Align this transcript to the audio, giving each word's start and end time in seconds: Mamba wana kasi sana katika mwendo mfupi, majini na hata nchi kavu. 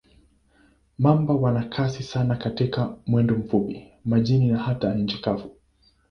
Mamba 0.99 1.33
wana 1.33 1.63
kasi 1.63 2.03
sana 2.03 2.35
katika 2.35 2.97
mwendo 3.07 3.35
mfupi, 3.35 3.91
majini 4.05 4.47
na 4.47 4.57
hata 4.57 4.93
nchi 4.93 5.21
kavu. 5.21 5.51